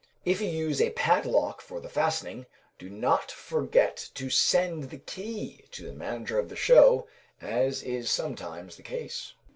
If 0.25 0.41
you 0.41 0.47
use 0.49 0.81
a 0.81 0.89
padlock 0.89 1.61
for 1.61 1.79
the 1.79 1.87
fastening, 1.87 2.47
do 2.79 2.89
not 2.89 3.31
forget 3.31 4.09
to 4.15 4.31
send 4.31 4.85
the 4.89 4.97
key 4.97 5.65
to 5.73 5.85
the 5.85 5.93
manager 5.93 6.39
of 6.39 6.49
the 6.49 6.55
show, 6.55 7.07
as 7.39 7.83
is 7.83 8.09
sometimes 8.09 8.77
the 8.77 8.81
case. 8.81 9.33